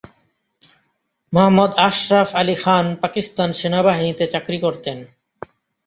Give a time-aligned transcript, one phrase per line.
[1.33, 4.97] মোহাম্মদ আশরাফ আলী খান পাকিস্তান সেনাবাহিনীতে চাকরি করতেন।